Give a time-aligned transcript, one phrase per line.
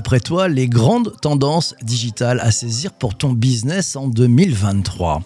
[0.00, 5.20] D'après toi, les grandes tendances digitales à saisir pour ton business en 2023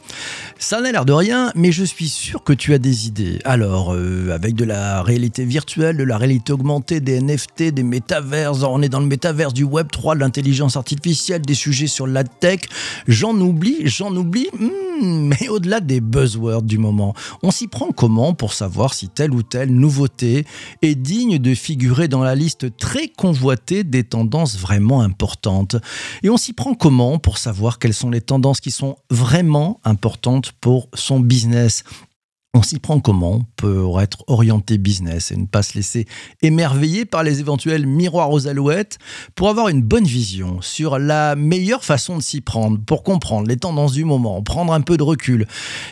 [0.59, 3.39] Ça n'a l'air de rien, mais je suis sûr que tu as des idées.
[3.45, 8.65] Alors, euh, avec de la réalité virtuelle, de la réalité augmentée, des NFT, des métaverses,
[8.65, 12.25] on est dans le métaverse du Web 3, de l'intelligence artificielle, des sujets sur la
[12.25, 12.63] tech.
[13.07, 18.35] J'en oublie, j'en oublie, hmm, mais au-delà des buzzwords du moment, on s'y prend comment
[18.35, 20.45] pour savoir si telle ou telle nouveauté
[20.83, 25.77] est digne de figurer dans la liste très convoitée des tendances vraiment importantes.
[26.23, 30.53] Et on s'y prend comment pour savoir quelles sont les tendances qui sont vraiment importantes
[30.61, 31.85] pour son business?
[32.55, 36.07] On s'y prend comment pour être orienté business et ne pas se laisser
[36.41, 38.99] émerveiller par les éventuels miroirs aux alouettes
[39.35, 43.57] pour avoir une bonne vision sur la meilleure façon de s'y prendre pour comprendre les
[43.57, 45.47] tendances du moment, prendre un peu de recul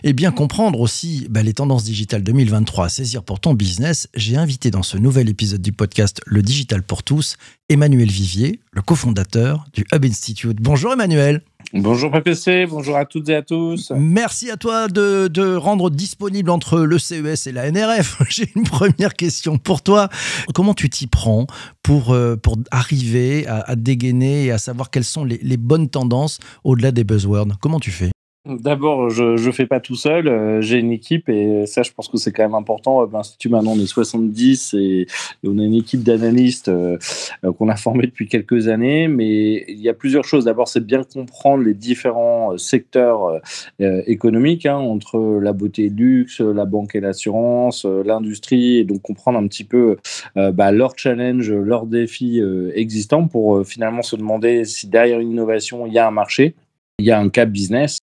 [0.04, 4.08] et bien comprendre aussi bah, les tendances digitales 2023 à saisir pour ton business.
[4.14, 7.36] J'ai invité dans ce nouvel épisode du podcast Le Digital pour tous
[7.68, 10.58] Emmanuel Vivier, le cofondateur du Hub Institute.
[10.60, 11.42] Bonjour Emmanuel.
[11.74, 13.92] Bonjour PPC, bonjour à toutes et à tous.
[13.96, 18.22] Merci à toi de, rendre disponible entre le CES et la NRF.
[18.28, 20.10] J'ai une première question pour toi.
[20.54, 21.46] Comment tu t'y prends
[21.82, 26.92] pour, euh, pour arriver à, dégainer et à savoir quelles sont les bonnes tendances au-delà
[26.92, 27.58] des buzzwords?
[27.60, 28.10] Comment tu fais?
[28.44, 32.08] D'abord, je ne fais pas tout seul, euh, j'ai une équipe et ça, je pense
[32.08, 33.06] que c'est quand même important.
[33.06, 35.06] L'Institut, maintenant, on est 70 et,
[35.46, 36.98] on a une équipe d'analystes euh,
[37.44, 39.06] euh, qu'on a formée depuis quelques années.
[39.06, 40.46] Mais il y a plusieurs choses.
[40.46, 43.40] D'abord, c'est bien comprendre les différents secteurs
[43.78, 49.02] économiques hein, entre la beauté et le luxe, la banque et l'assurance, l'industrie, et donc
[49.02, 49.98] comprendre un petit peu
[50.34, 52.40] bah, leurs challenges, leurs défis
[52.74, 56.54] existants pour finalement se demander si derrière une innovation, il y a un marché,
[56.98, 57.98] il y a un cap business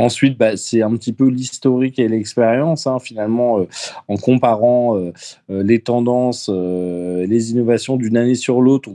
[0.00, 2.86] Ensuite, bah, c'est un petit peu l'historique et l'expérience.
[2.86, 3.68] Hein, finalement, euh,
[4.08, 5.12] en comparant euh,
[5.50, 8.90] euh, les tendances, les innovations d'une année sur l'autre,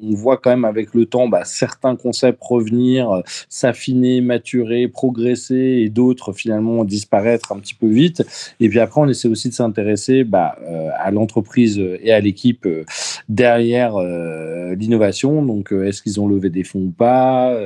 [0.00, 5.88] voit quand même avec le temps bah, certains concepts revenir, euh, s'affiner, maturer, progresser et
[5.88, 8.24] d'autres finalement disparaître un petit peu vite.
[8.60, 12.66] Et puis après, on essaie aussi de s'intéresser bah, euh, à l'entreprise et à l'équipe
[12.66, 12.84] euh,
[13.28, 13.94] derrière
[14.76, 15.42] l'innovation.
[15.44, 17.56] Donc, est-ce qu'ils ont levé des fonds ou pas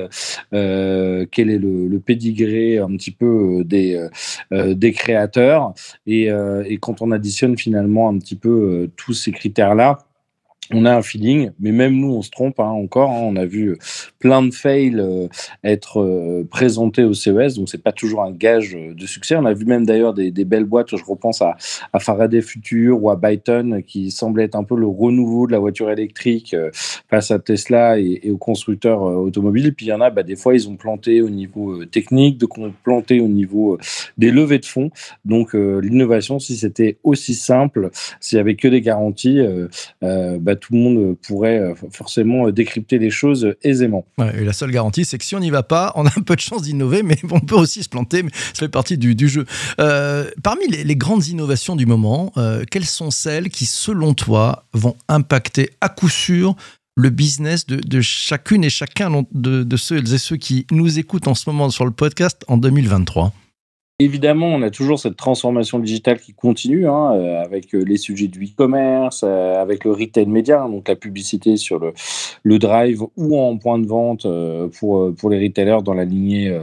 [0.51, 4.07] Quel est le, le, pédigré un petit peu des,
[4.51, 5.73] des créateurs
[6.07, 6.29] et,
[6.65, 9.99] et, quand on additionne finalement un petit peu tous ces critères-là,
[10.71, 13.09] on a un feeling, mais même nous, on se trompe hein, encore.
[13.09, 13.21] Hein.
[13.23, 13.77] on a vu euh,
[14.19, 15.27] plein de fails euh,
[15.63, 19.35] être euh, présentés au CES, donc c'est pas toujours un gage de succès.
[19.35, 20.95] On a vu même d'ailleurs des, belles boîtes.
[20.95, 21.57] Je repense à,
[21.99, 25.89] Faraday Future ou à Byton, qui semblait être un peu le renouveau de la voiture
[25.89, 26.55] électrique
[27.09, 29.73] face à Tesla et, aux constructeurs automobiles.
[29.73, 32.47] Puis il y en a, bah, des fois, ils ont planté au niveau technique, de
[32.83, 33.77] planté au niveau
[34.17, 34.91] des levées de fonds.
[35.25, 39.41] Donc l'innovation, si c'était aussi simple, s'il y avait que des garanties,
[40.01, 44.05] bah, tout le monde pourrait euh, forcément euh, décrypter les choses aisément.
[44.17, 46.41] la seule garantie, c'est que si on n'y va pas, on a un peu de
[46.41, 49.45] chance d'innover, mais on peut aussi se planter, mais ça fait partie du, jeu.
[49.79, 52.33] Euh, parmi les, grandes innovations du moment,
[52.69, 56.55] quelles sont celles qui, selon toi, vont impacter à coup sûr
[56.95, 61.35] le business de, chacune et chacun de, de ceux et ceux qui nous écoutent en
[61.35, 63.33] ce moment sur le podcast en 2023
[64.01, 68.29] Évidemment, on a toujours cette transformation digitale qui continue hein, euh, avec euh, les sujets
[68.29, 71.91] du e-commerce, euh, avec le retail média, hein, donc la publicité sur le,
[72.43, 74.25] le, drive ou en point de vente
[74.79, 76.57] pour, pour les retailers dans la lignée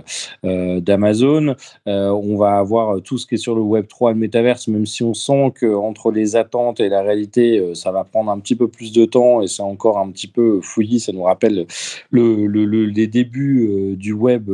[0.44, 1.56] d'Amazon.
[1.86, 4.86] on va avoir tout ce qui est sur le Web 3 et le métaverse, même
[4.86, 8.68] si on sent qu'entre les attentes et la réalité, ça va prendre un petit peu
[8.68, 11.00] plus de temps et c'est encore un petit peu fouillis.
[11.00, 11.66] Ça nous rappelle
[12.10, 14.50] le, le, les débuts du Web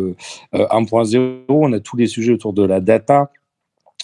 [0.52, 1.42] 1.0.
[1.48, 3.30] On a tous les sujets autour de la data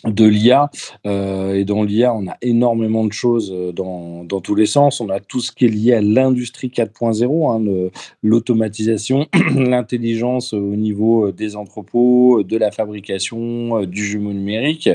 [0.05, 0.71] de l'IA.
[1.07, 5.01] Euh, et dans l'IA, on a énormément de choses euh, dans, dans, tous les sens.
[5.01, 7.91] On a tout ce qui est lié à l'industrie 4.0, hein,
[8.23, 14.89] l'automatisation, l'intelligence au niveau euh, des entrepôts, de la fabrication, du jumeau numérique.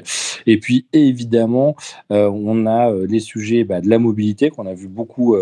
[0.46, 1.76] Et puis, évidemment,
[2.10, 5.36] on a les sujets bah, de la mobilité qu'on a vu beaucoup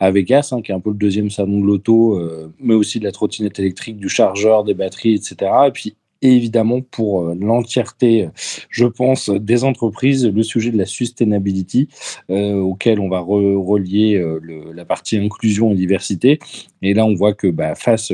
[0.00, 2.20] à Vegas, hein, qui est un peu le deuxième salon de l'auto,
[2.60, 5.50] mais aussi de la trottinette électrique, du chargeur, des batteries, etc.
[5.66, 8.28] Et puis, et évidemment pour euh, l'entièreté,
[8.70, 11.88] je pense, des entreprises, le sujet de la sustainability,
[12.30, 14.40] euh, auquel on va relier euh,
[14.74, 16.38] la partie inclusion et diversité.
[16.82, 18.12] Et là, on voit que bah, face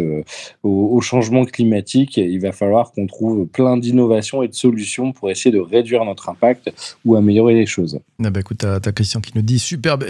[0.62, 5.50] au, changement climatique, il va falloir qu'on trouve plein d'innovations et de solutions pour essayer
[5.50, 6.72] de réduire notre impact
[7.05, 7.98] ou améliorer les choses.
[8.25, 10.05] Ah bah écoute, tu as, Christian qui nous dit superbe,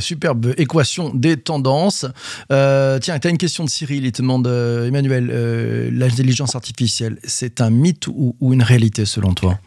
[0.00, 2.06] superbe équation des tendances.
[2.48, 7.70] tiens, tu as une question de Cyril, il te demande, Emmanuel, l'intelligence artificielle, c'est un
[7.70, 9.58] mythe ou, une réalité selon toi?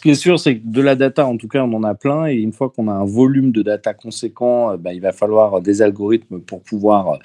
[0.00, 1.94] Ce qui est sûr, c'est que de la data, en tout cas, on en a
[1.94, 2.24] plein.
[2.24, 5.82] Et une fois qu'on a un volume de data conséquent, bah, il va falloir des
[5.82, 7.18] algorithmes pour pouvoir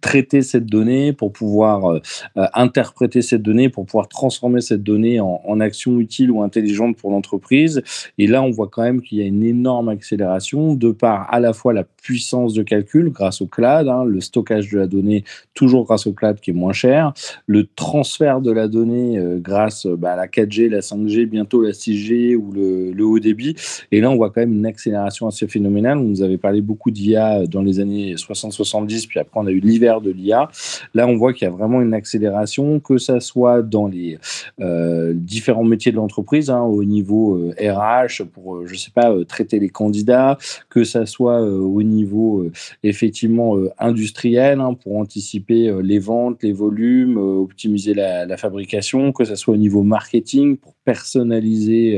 [0.00, 2.00] traiter cette donnée, pour pouvoir
[2.34, 7.82] interpréter cette donnée, pour pouvoir transformer cette donnée en, action utile ou intelligente pour l'entreprise.
[8.18, 11.38] Et là, on voit quand même qu'il y a une énorme accélération de par à
[11.38, 15.24] la fois la puissance de calcul grâce au cloud, hein, le stockage de la donnée
[15.54, 17.12] toujours grâce au cloud qui est moins cher,
[17.46, 21.70] le transfert de la donnée euh, grâce bah, à la 4G, la 5G, bientôt la
[21.70, 23.54] 6G ou le, haut débit.
[23.92, 25.98] Et là, on voit quand même une accélération assez phénoménale.
[25.98, 29.60] On nous avait parlé beaucoup d'IA dans les années 60-70, puis après on a eu
[29.60, 30.48] l'hiver de l'IA.
[30.94, 34.18] Là, on voit qu'il y a vraiment une accélération, que ça soit dans les
[34.60, 39.58] euh, différents métiers de l'entreprise, hein, au niveau RH, euh, pour, je sais pas, traiter
[39.58, 40.38] les candidats,
[40.68, 42.52] que ça soit au niveau euh,
[42.82, 49.24] effectivement euh, industriel hein, pour anticiper euh, les ventes, les volumes, optimiser la, fabrication, que
[49.24, 51.95] ce soit au niveau marketing pour personnaliser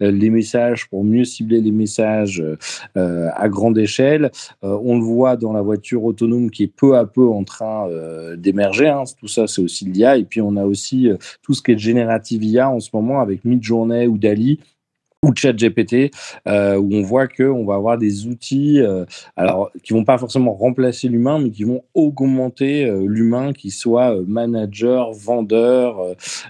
[0.00, 2.42] les messages, pour mieux cibler les messages
[2.94, 4.30] à grande échelle.
[4.62, 7.88] on le voit dans la voiture autonome qui est peu à peu en train
[8.36, 8.88] d'émerger.
[8.88, 9.04] Hein.
[9.18, 10.16] Tout ça, c'est aussi l'IA.
[10.16, 11.10] Et puis, on a aussi
[11.42, 14.60] tout ce qui est générative IA en ce moment avec Midjourney ou Dali
[15.22, 16.10] ou ChatGPT,
[16.46, 19.04] euh, où on voit qu'on va avoir des outils, euh,
[19.36, 24.16] alors qui vont pas forcément remplacer l'humain, mais qui vont augmenter euh, l'humain, qui soit
[24.26, 25.96] manager, vendeur,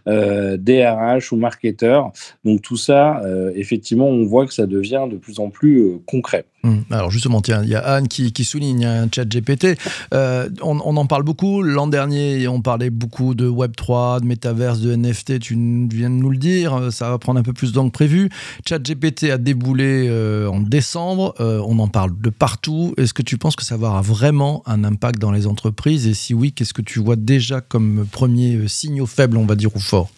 [0.06, 2.12] DRH ou marketeur.
[2.44, 3.22] Donc tout ça,
[3.54, 6.44] effectivement, on voit que ça devient de plus en plus concret.
[6.66, 6.82] Hum.
[6.90, 9.78] Alors justement, tiens, il y a Anne qui, souligne un chat GPT.
[10.12, 11.62] Euh, on, en parle beaucoup.
[11.62, 15.38] L'an dernier, on parlait beaucoup de Web3, de métaverse, de NFT.
[15.38, 16.88] Tu viens de nous le dire.
[16.90, 18.30] Ça va prendre un peu plus que prévu.
[18.68, 21.34] Chat GPT a déboulé euh, en décembre.
[21.40, 22.94] Euh, on en parle de partout.
[22.96, 26.06] Est-ce que tu penses que ça va avoir vraiment un impact dans les entreprises?
[26.08, 29.74] Et si oui, qu'est-ce que tu vois déjà comme premier signaux faible, on va dire,
[29.76, 30.10] ou fort?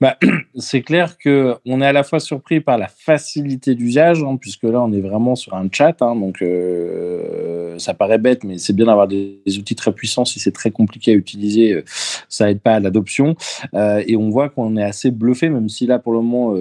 [0.00, 0.16] Bah,
[0.56, 4.64] c'est clair que on est à la fois surpris par la facilité d'usage, hein, puisque
[4.64, 8.72] là on est vraiment sur un chat, hein, donc euh, ça paraît bête, mais c'est
[8.72, 10.24] bien d'avoir des, outils très puissants.
[10.24, 11.84] Si c'est très compliqué à utiliser, euh,
[12.28, 13.36] ça aide pas à l'adoption.
[13.74, 16.54] Euh, et on voit qu'on est assez bluffé, même si là pour le moment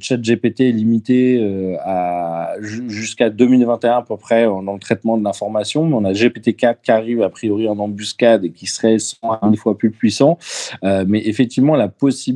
[0.00, 5.86] chat GPT est limité à jusqu'à 2021 à peu près dans le traitement de l'information,
[5.86, 9.76] mais on a GPT-4 qui arrive a priori en embuscade et qui serait 100 fois
[9.76, 10.38] plus puissant.
[10.82, 12.33] mais effectivement la possibilité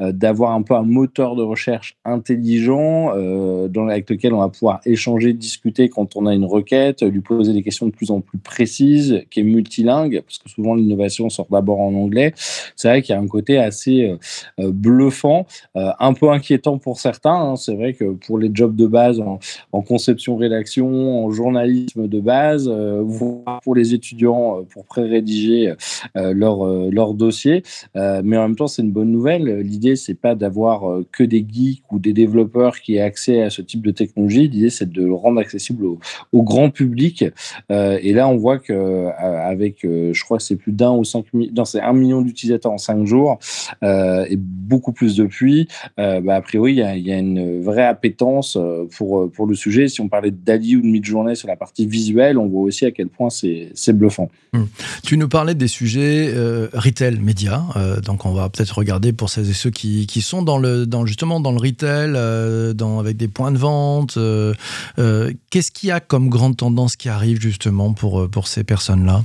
[0.00, 4.48] euh, d'avoir un peu un moteur de recherche intelligent euh, dans, avec lequel on va
[4.48, 8.20] pouvoir échanger, discuter quand on a une requête, lui poser des questions de plus en
[8.20, 12.32] plus précises, qui est multilingue, parce que souvent l'innovation sort d'abord en anglais.
[12.76, 14.14] C'est vrai qu'il y a un côté assez
[14.60, 17.34] euh, bluffant, un peu inquiétant pour certains.
[17.34, 17.56] Hein.
[17.56, 23.60] C'est vrai que pour les jobs de base en, conception-rédaction, en journalisme de base, voire
[23.62, 25.74] pour les étudiants pour pré-rédiger
[26.14, 27.62] leur, leur dossier.
[27.94, 29.60] mais en même temps, c'est une bonne nouvelle.
[29.60, 33.50] L'idée, c'est pas d'avoir euh, que des geeks ou des développeurs qui aient accès à
[33.50, 34.48] ce type de technologie.
[34.48, 35.98] L'idée, c'est de le rendre accessible au,
[36.42, 37.24] grand public.
[37.70, 41.32] Euh, et là, on voit que euh, avec, je crois, c'est plus d'un ou cinq
[41.32, 43.38] millions, c'est un million d'utilisateurs en cinq jours
[43.82, 45.68] et beaucoup plus depuis.
[45.96, 48.58] Bah, a priori, il y, a, une vraie appétence
[48.96, 49.88] pour pour le sujet.
[49.88, 52.90] Si on parlait Dali ou de mid-journée sur la partie visuelle, on voit aussi à
[52.90, 54.30] quel point c'est bluffant.
[54.52, 54.66] Hum.
[55.04, 56.32] Tu nous parlais des sujets
[56.72, 57.62] retail, médias.
[58.04, 61.40] donc, on va peut-être regarder pour celles et ceux qui, sont dans le, dans, justement
[61.40, 64.16] dans le retail, euh, avec des points de vente.
[64.16, 64.54] Euh,
[64.98, 69.24] euh, qu'est-ce qu'il y a comme grande tendance qui arrive justement pour ces personnes-là?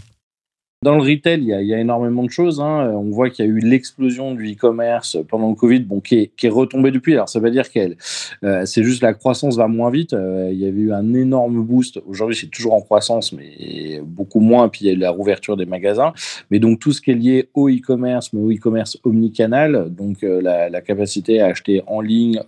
[0.84, 2.62] Dans le retail, il y a, énormément de choses.
[2.62, 2.91] Hein.
[2.93, 6.31] On voit qu'il y a eu l'explosion du e-commerce pendant le Covid, bon, qui, est,
[6.38, 7.13] qui retombée depuis.
[7.13, 7.98] Alors, ça veut dire qu'elle,
[8.43, 10.13] euh, c'est juste la croissance va moins vite.
[10.13, 12.00] Euh, il y avait eu un énorme boost.
[12.05, 14.69] Aujourd'hui, c'est toujours en croissance, mais beaucoup moins.
[14.69, 16.13] Puis il y a eu la rouverture des magasins.
[16.51, 20.41] Mais donc, tout ce qui est lié au e-commerce, mais au e-commerce omnicanal, donc euh,
[20.41, 22.39] la, capacité à acheter en ligne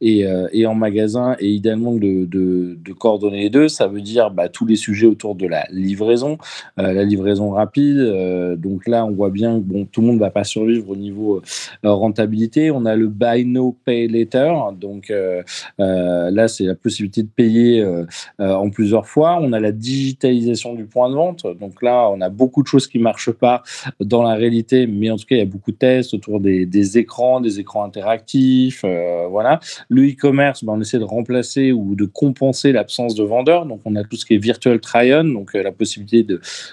[0.00, 4.76] et, en magasin, et idéalement de, coordonner les deux, ça veut dire bah, tous les
[4.76, 6.38] sujets autour de la livraison.
[6.78, 7.98] la livraison rapide.
[7.98, 10.96] Euh, donc là, on voit bien que bon, tout le monde va pas survivre au
[10.96, 11.42] niveau
[11.84, 12.70] euh, rentabilité.
[12.70, 14.52] On a le buy now, pay later.
[14.80, 15.42] Donc euh,
[15.78, 17.84] là, c'est la possibilité de payer
[18.38, 19.38] en plusieurs fois.
[19.40, 21.46] On a la digitalisation du point de vente.
[21.60, 23.62] Donc là, on a beaucoup de choses qui marchent pas
[24.00, 26.98] dans la réalité, mais en tout cas, il y a beaucoup de tests autour des,
[26.98, 28.84] écrans, des écrans interactifs.
[29.30, 29.60] voilà.
[29.88, 33.66] Le e-commerce, ben, on essaie de remplacer ou de compenser l'absence de vendeurs.
[33.66, 36.24] Donc on a tout ce qui est virtual try-on, donc la possibilité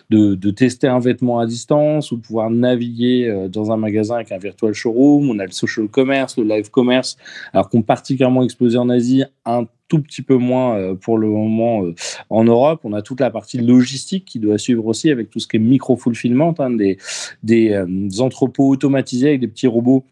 [0.09, 4.37] de, tester un vêtement à distance ou pouvoir naviguer euh, dans un magasin avec un
[4.37, 5.29] virtual showroom.
[5.29, 7.17] On a le social commerce, le live commerce,
[7.53, 11.83] alors qu'on particulièrement explosé en Asie, un tout petit peu moins euh, pour le moment
[11.83, 11.93] euh,
[12.29, 12.81] en Europe.
[12.83, 15.59] On a toute la partie logistique qui doit suivre aussi avec tout ce qui est
[15.59, 16.97] micro-fulfillment, hein, des,
[17.43, 17.85] des
[18.19, 20.05] entrepôts automatisés avec des petits robots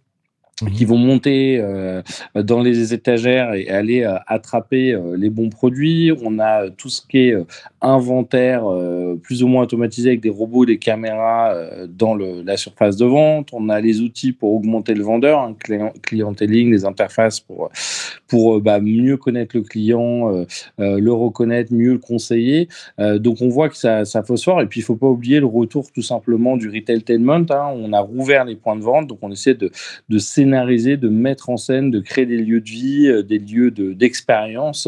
[0.61, 0.71] Mhm.
[0.71, 2.01] qui vont monter euh,
[2.35, 6.11] dans les étagères et aller euh, attraper euh, les bons produits.
[6.23, 7.35] On a tout ce qui est
[7.81, 8.63] inventaire
[9.21, 11.55] plus ou moins automatisé avec des robots, des caméras
[11.87, 13.49] dans la surface de vente.
[13.53, 17.69] On a les outils pour augmenter le vendeur, client, clienteling, les interfaces pour,
[18.29, 20.45] pour bah, mieux connaître le client,
[20.77, 22.69] le reconnaître, mieux le conseiller.
[22.97, 24.61] donc on voit que ça, ça phosphore.
[24.61, 27.45] Et puis il faut pas oublier le retour tout simplement du retailtainment.
[27.49, 27.73] Hein.
[27.75, 29.71] On a rouvert les points de vente, donc on essaie de,
[30.09, 30.19] de
[30.95, 34.87] de mettre en scène, de créer des lieux de vie, euh, des lieux d'expérience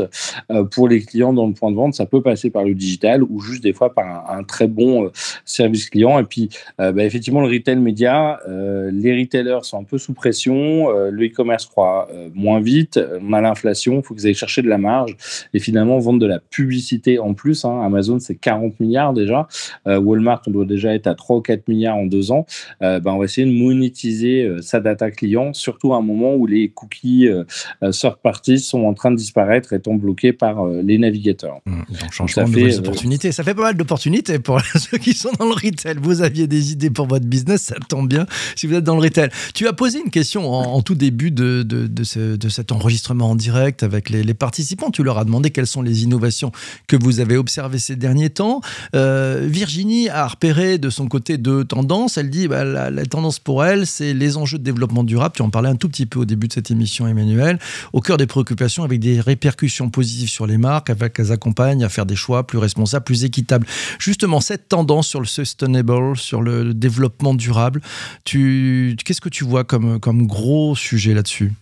[0.52, 1.94] euh, pour les clients dans le point de vente.
[1.94, 5.12] Ça peut passer par le digital ou juste des fois par un, très bon euh,
[5.46, 6.20] service client.
[6.20, 11.26] Et puis, bah, effectivement, le retail média, les retailers sont un peu sous pression, le
[11.26, 13.00] e-commerce croît moins vite,
[13.32, 15.16] on a l'inflation, il faut qu'ils aillent chercher de la marge
[15.54, 17.66] et finalement vendre de la publicité en plus.
[17.66, 17.82] Hein.
[17.84, 19.48] Amazon, c'est 40 milliards déjà.
[19.86, 22.46] Walmart, on doit déjà être à 3 ou 4 milliards en deux ans.
[22.80, 26.70] Bah, on va essayer de monétiser sa data client surtout à un moment où les
[26.70, 27.44] cookies euh,
[27.84, 31.60] euh third parties sont en train de disparaître, étant bloqués par euh, les navigateurs.
[31.66, 33.32] Mmh, ça fait, euh, opportunités.
[33.32, 35.96] Ça fait pas mal d'opportunités pour ceux qui sont dans le retail.
[36.02, 39.02] Vous aviez des idées pour votre business, ça tombe bien si vous êtes dans le
[39.02, 39.30] retail.
[39.54, 43.84] Tu as posé une question en, tout début de, de, de, cet enregistrement en direct
[43.84, 44.92] avec les, participants.
[44.92, 46.52] Tu leur as demandé quelles sont les innovations
[46.88, 48.62] que vous avez observées ces derniers temps.
[48.94, 52.18] Virginie a repéré de son côté deux tendances.
[52.18, 55.50] Elle dit bah, la, tendance pour elle, c'est les enjeux de développement durable tu en
[55.50, 57.60] parlais un tout petit peu au début de cette émission, Emmanuel,
[57.94, 61.90] au cœur des préoccupations avec des répercussions positives sur les marques, avec qu'elles accompagnent à
[61.90, 63.68] faire des choix plus responsables, plus équitables.
[64.00, 67.82] Justement, cette tendance sur le sustainable, sur le développement durable,
[68.26, 71.54] qu'est-ce que tu vois comme gros sujet là-dessus?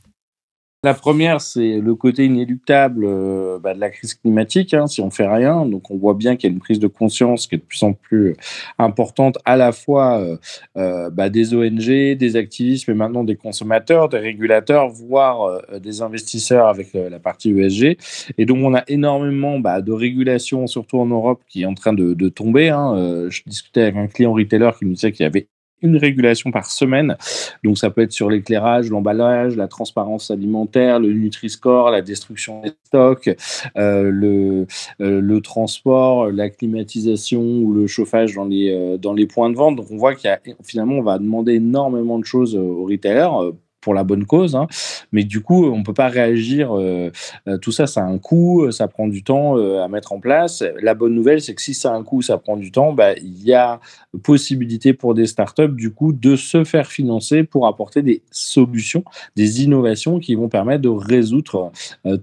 [0.81, 5.09] La première, c'est le côté inéluctable euh, bah, de la crise climatique, hein, si on
[5.09, 5.65] fait rien.
[5.65, 7.83] Donc, on voit bien qu'il y a une prise de conscience qui est de plus
[7.83, 8.38] en plus
[8.77, 10.38] importante, à la fois euh,
[10.77, 16.67] euh, bah, des ONG, des activistes, mais maintenant des consommateurs, des régulateurs, voire des investisseurs
[16.67, 17.98] avec la partie ESG.
[18.38, 21.91] Et donc, on a énormément bah, de régulation, surtout en Europe, qui est en train
[21.91, 22.69] de, tomber.
[22.69, 23.27] Hein.
[23.29, 25.48] je discutais avec un client retailer qui me disait qu'il y avait
[25.81, 27.15] une régulation par semaine.
[27.63, 32.71] Donc ça peut être sur l'éclairage, l'emballage, la transparence alimentaire, le Nutri-Score, la destruction des
[32.86, 33.29] stocks,
[33.77, 34.67] euh, le,
[35.01, 39.55] euh, le transport, la climatisation ou le chauffage dans les, euh, dans les points de
[39.55, 39.75] vente.
[39.75, 43.53] Donc on voit qu'il y a finalement on va demander énormément de choses aux retailers
[43.81, 44.67] pour la bonne cause, hein.
[45.12, 46.77] mais du coup, on peut pas réagir.
[46.77, 47.12] Euh,
[47.48, 50.19] euh, tout ça, ça a un coût, euh, ça prend du temps à mettre en
[50.19, 50.63] place.
[50.81, 53.13] La bonne nouvelle, c'est que si ça a un coût, ça prend du temps, bah,
[53.13, 53.79] il y a
[54.24, 59.03] possibilité pour des startups, du coup, de se faire financer pour apporter des solutions,
[59.36, 61.71] des innovations qui vont permettre de résoudre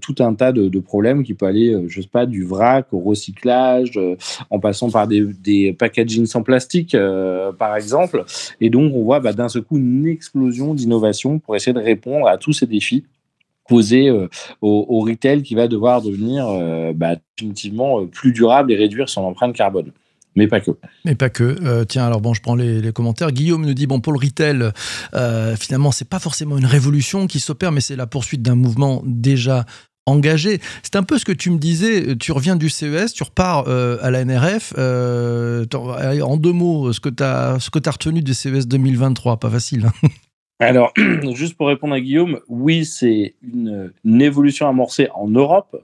[0.01, 3.99] tout un tas de, problèmes qui peuvent aller, je sais pas, du vrac au recyclage,
[4.49, 6.95] en passant par des, des packaging sans plastique,
[7.57, 8.23] par exemple.
[8.61, 12.27] Et donc, on voit bah, d'un seul coup une explosion d'innovation pour essayer de répondre
[12.27, 13.05] à tous ces défis
[13.67, 14.27] posés euh,
[14.61, 19.21] au, retail qui va devoir devenir euh, bah, définitivement euh, plus durable et réduire son
[19.21, 19.91] empreinte carbone.
[20.35, 20.71] Mais pas que.
[21.03, 21.83] Mais pas que.
[21.85, 23.31] tiens, alors bon, je prends les, commentaires.
[23.31, 24.71] Guillaume nous dit bon, pour le retail,
[25.57, 29.65] finalement, c'est pas forcément une révolution qui s'opère, mais c'est la poursuite d'un mouvement déjà
[30.05, 30.61] engagé.
[30.83, 34.11] C'est un peu ce que tu me disais, tu reviens du CES, tu repars à
[34.11, 34.75] la NRF.
[34.77, 39.87] en deux mots, ce que tu as, as, retenu du CES 2023, pas facile.
[39.87, 40.07] Hein.
[40.59, 40.91] Alors,
[41.33, 45.83] juste pour répondre à Guillaume, oui, c'est une, évolution amorcée en Europe.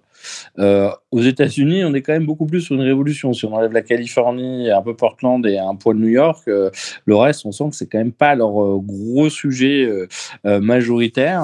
[0.59, 3.33] Euh, aux États-Unis, on est quand même beaucoup plus sur une révolution.
[3.33, 6.69] Si on enlève la Californie, un peu Portland et un peu New York, euh,
[7.05, 9.89] le reste, on sent que c'est quand même pas leur euh, gros sujet
[10.43, 11.43] majoritaire.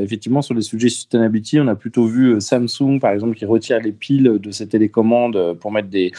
[0.00, 3.92] effectivement, sur les sujets sustainability, on a plutôt vu Samsung, par exemple, qui retire les
[3.92, 6.12] piles de ses télécommandes pour mettre des,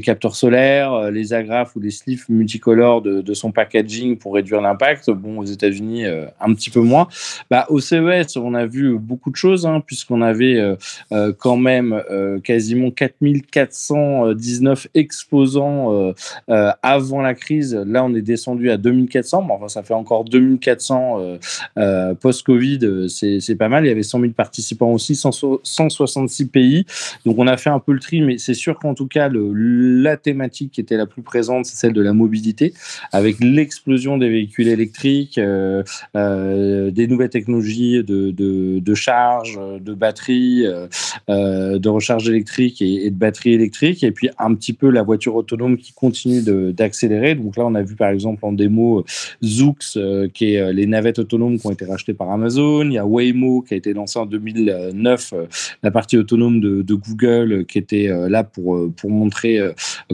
[0.00, 5.10] capteurs solaires, les agrafes ou les sleeves multicolores de, de son packaging pour réduire l'impact.
[5.10, 7.08] Bon, aux États-Unis, un petit peu moins.
[7.50, 10.60] Bah, au CES, on a vu beaucoup de choses, hein, puisqu'on avait
[11.42, 16.12] quand même euh, quasiment 4419 exposants euh,
[16.48, 17.74] euh, avant la crise.
[17.74, 19.42] Là, on est descendu à 2400.
[19.42, 21.38] Bon, enfin, ça fait encore 2400
[22.20, 23.08] post-Covid.
[23.08, 23.84] C'est pas mal.
[23.84, 26.86] Il y avait 100 000 participants aussi, 166 pays.
[27.26, 29.52] Donc, on a fait un peu le tri, mais c'est sûr qu'en tout cas, le,
[29.52, 32.72] la thématique qui était la plus présente, c'est celle de la mobilité,
[33.10, 40.66] avec l'explosion des véhicules électriques, des nouvelles technologies de, de, de charge, de batterie,
[41.31, 41.31] euh,
[41.78, 45.76] de recharge électrique et, de batterie électrique, et puis un petit peu la voiture autonome
[45.76, 47.34] qui continue d'accélérer.
[47.34, 49.04] Donc là, on a vu par exemple en démo euh,
[49.44, 52.84] Zoox, euh, qui est les navettes autonomes qui ont été rachetées par Amazon.
[52.84, 55.34] Il y a Waymo qui a été lancé en 2009,
[55.82, 59.60] la partie autonome de, de Google qui était là pour, pour montrer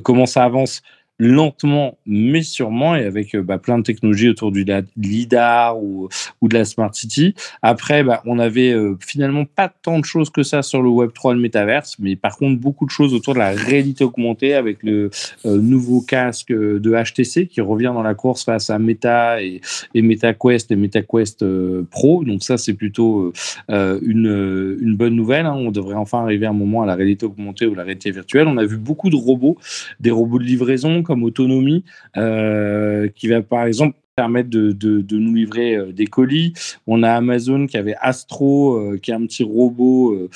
[0.02, 0.82] comment ça avance
[1.18, 4.64] lentement mais sûrement et avec euh, bah, plein de technologies autour du
[4.96, 6.08] lidar ou,
[6.42, 7.34] de la smart city.
[7.60, 11.10] Après, bah, on avait euh, finalement pas tant de choses que ça sur le Web
[11.12, 14.82] 3 le métaverse, mais par contre beaucoup de choses autour de la réalité augmentée avec
[14.82, 15.10] le
[15.44, 19.60] euh, nouveau casque de HTC qui revient dans la course face à Meta et,
[19.94, 21.44] et MetaQuest et MetaQuest
[21.90, 22.25] Pro.
[22.25, 23.32] Donc ça, c'est plutôt
[23.68, 25.46] une, une bonne nouvelle.
[25.46, 25.54] Hein.
[25.54, 28.46] On devrait enfin arriver à un moment à la réalité augmentée ou la réalité virtuelle.
[28.46, 29.58] On a vu beaucoup de robots,
[30.00, 31.84] des robots de livraison comme Autonomie,
[32.18, 36.52] euh, qui va par exemple permettre de, nous livrer euh, des colis.
[36.86, 40.28] On a Amazon qui avait Astro, euh, qui est un petit robot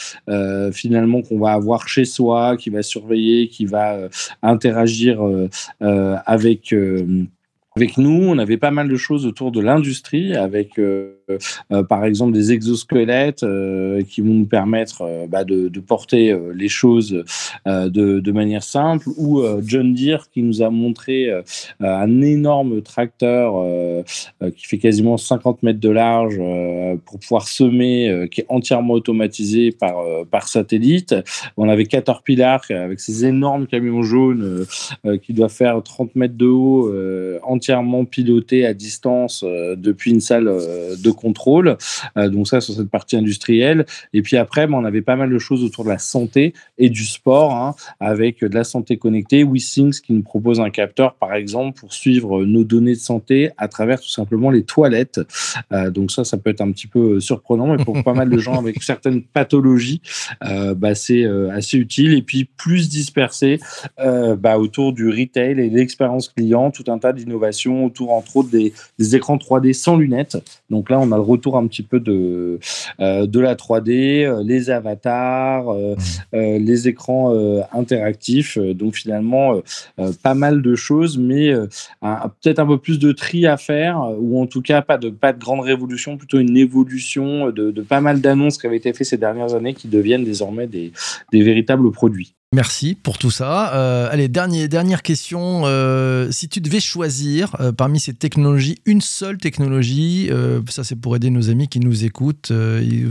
[0.72, 4.08] finalement qu'on va avoir chez soi, qui va surveiller, qui va
[4.42, 5.20] interagir
[5.80, 6.74] avec
[7.74, 10.78] avec nous, on avait pas mal de choses autour de l'industrie, avec
[11.88, 17.24] par exemple des exosquelettes euh, qui vont nous permettre bah, de, porter les choses
[17.66, 21.30] de, manière simple, ou John Deere qui nous a montré
[21.80, 23.54] un énorme tracteur
[24.56, 26.40] qui fait quasiment 50 mètres de large
[27.04, 29.96] pour pouvoir semer, qui est entièrement automatisé par,
[30.30, 31.14] par satellite.
[31.56, 34.66] On avait Caterpillar avec ses énormes camions jaunes
[35.22, 36.92] qui doivent faire 30 mètres de haut
[37.42, 41.76] entièrement piloté à distance euh, depuis une salle euh, de contrôle.
[42.16, 43.86] Euh, donc ça, sur cette partie industrielle.
[44.12, 46.90] Et puis après, ben, on avait pas mal de choses autour de la santé et
[46.90, 49.44] du sport, hein, avec de la santé connectée.
[49.44, 53.68] WeSings qui nous propose un capteur, par exemple, pour suivre nos données de santé à
[53.68, 55.20] travers tout simplement les toilettes.
[55.90, 58.58] donc ça, ça peut être un petit peu surprenant, mais pour pas mal de gens
[58.58, 60.02] avec certaines pathologies,
[60.40, 62.14] bah, c'est assez utile.
[62.14, 63.60] Et puis plus dispersé
[63.98, 68.50] bah, autour du retail et de l'expérience client, tout un tas d'innovations autour, entre autres,
[68.50, 68.72] des,
[69.14, 70.38] écrans 3D sans lunettes.
[70.70, 72.58] Donc là, on a le retour un petit peu de,
[73.00, 75.94] euh, de la 3D, euh, les avatars, euh,
[76.32, 76.38] mmh.
[76.64, 77.32] les écrans
[77.72, 78.58] interactifs.
[78.58, 79.60] Donc finalement,
[80.22, 81.52] pas mal de choses, mais
[82.00, 85.32] peut-être un peu plus de tri à faire, ou en tout cas pas de, pas
[85.32, 89.06] de grande révolution, plutôt une évolution de, de pas mal d'annonces qui avaient été faites
[89.06, 90.92] ces dernières années qui deviennent désormais des,
[91.32, 92.34] des véritables produits.
[92.54, 93.74] Merci pour tout ça.
[93.74, 95.62] Euh, allez, dernier, dernière question.
[95.64, 100.30] Euh, si tu devais choisir euh, parmi ces technologies une seule technologie,
[100.68, 102.52] ça c'est pour aider nos amis qui nous écoutent,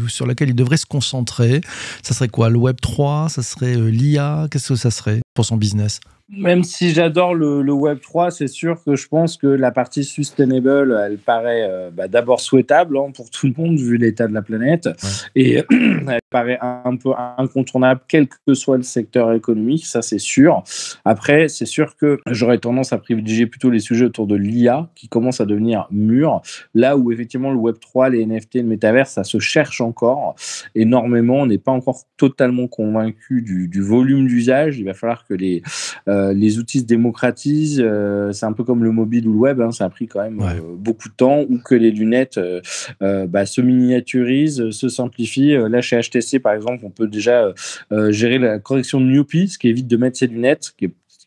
[0.07, 1.61] sur laquelle ils devraient se concentrer,
[2.03, 5.57] ça serait quoi Le Web 3 Ça serait l'IA Qu'est-ce que ça serait pour son
[5.57, 5.99] business?
[6.33, 10.97] Même si j'adore le, Web 3, c'est sûr que je pense que la partie sustainable,
[11.05, 14.41] elle paraît euh, bah, d'abord souhaitable hein, pour tout le monde vu l'état de la
[14.41, 14.87] planète,
[15.35, 20.63] et elle paraît un peu incontournable quel que soit le secteur économique, ça c'est sûr.
[21.05, 25.07] Après, c'est sûr que j'aurais tendance à privilégier plutôt les sujets autour de l'IA qui
[25.07, 26.41] commencent à devenir mûrs,
[26.73, 30.35] là où effectivement le Web 3, les NFT, le métavers, ça se cherche encore
[30.73, 31.41] énormément.
[31.41, 34.79] On n'est pas encore totalement convaincu du, volume d'usage.
[34.79, 35.61] Il va falloir que les
[36.07, 37.81] euh, euh, les outils se démocratisent.
[37.83, 39.61] Euh, c'est un peu comme le mobile ou le web.
[39.61, 41.41] Hein, ça a pris quand même euh, beaucoup de temps.
[41.49, 42.39] Ou que les lunettes
[42.99, 45.55] bah, se miniaturisent, se simplifient.
[45.69, 47.53] Là, chez HTC, par exemple, on peut déjà
[48.09, 50.71] gérer la correction de myopie, ce qui évite de mettre ses lunettes,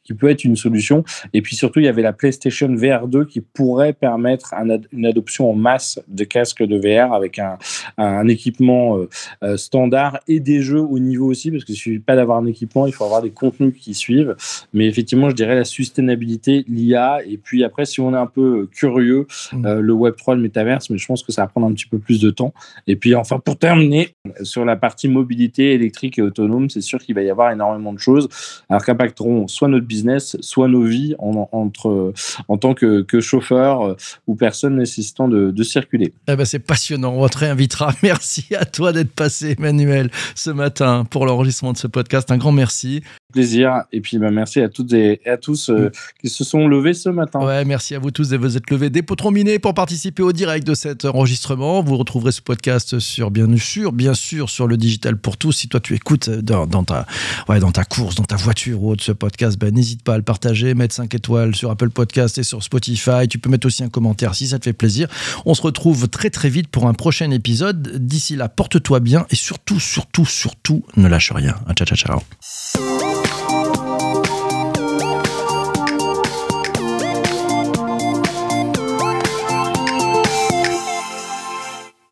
[0.04, 1.04] qui peut être une solution.
[1.32, 4.54] Et puis surtout, il y avait la PlayStation VR 2 qui pourrait permettre
[4.92, 7.58] une adoption en masse de casques de VR avec un,
[7.98, 9.08] un équipement euh,
[9.42, 12.46] euh, standard et des jeux au niveau aussi, parce qu'il ne suffit pas d'avoir un
[12.46, 14.36] équipement, il faut avoir des contenus qui suivent.
[14.72, 18.68] Mais effectivement, je dirais la sustainabilité, l'IA, et puis après, si on est un peu
[18.72, 19.66] curieux, mmh.
[19.66, 21.86] euh, le Web 3, le métaverse, mais je pense que ça va prendre un petit
[21.86, 22.52] peu plus de temps.
[22.86, 27.14] Et puis enfin, pour terminer, sur la partie mobilité électrique et autonome, c'est sûr qu'il
[27.14, 28.28] va y avoir énormément de choses,
[28.68, 29.93] alors qu'impacteront soit notre business,
[30.40, 32.12] soit nos vies en, entre,
[32.48, 36.12] en tant que, que chauffeur euh, ou personne nécessitant de, de circuler.
[36.28, 37.94] Eh ben c'est passionnant, on te réinvitera.
[38.02, 42.30] Merci à toi d'être passé, Emmanuel, ce matin pour l'enregistrement de ce podcast.
[42.30, 43.02] Un grand merci
[43.34, 43.82] plaisir.
[43.92, 45.90] Et puis, bah, merci à toutes et à tous euh, mm.
[46.22, 47.44] qui se sont levés ce matin.
[47.44, 50.32] Ouais, merci à vous tous de vous êtes levés des trop minés pour participer au
[50.32, 51.82] direct de cet enregistrement.
[51.82, 55.52] Vous retrouverez ce podcast sur, bien sûr, bien sûr, sur le digital pour tous.
[55.52, 57.06] Si toi, tu écoutes dans, ta,
[57.48, 60.16] ouais, dans ta course, dans ta voiture ou autre ce podcast, ben, n'hésite pas à
[60.16, 63.26] le partager, mettre 5 étoiles sur Apple Podcast et sur Spotify.
[63.28, 65.08] Tu peux mettre aussi un commentaire si ça te fait plaisir.
[65.44, 67.98] On se retrouve très, très vite pour un prochain épisode.
[67.98, 71.56] D'ici là, porte-toi bien et surtout, surtout, surtout, ne lâche rien.
[71.76, 73.23] Ciao, ciao, ciao.